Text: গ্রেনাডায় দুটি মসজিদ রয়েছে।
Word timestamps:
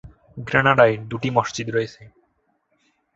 গ্রেনাডায় 0.37 0.95
দুটি 1.09 1.29
মসজিদ 1.29 1.67
রয়েছে। 1.69 2.01